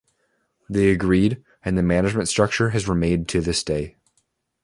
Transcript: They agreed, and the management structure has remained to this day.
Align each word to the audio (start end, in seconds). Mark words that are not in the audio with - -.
They 0.67 0.89
agreed, 0.89 1.43
and 1.63 1.77
the 1.77 1.83
management 1.83 2.27
structure 2.27 2.69
has 2.71 2.87
remained 2.87 3.29
to 3.29 3.39
this 3.39 3.63
day. 3.63 3.97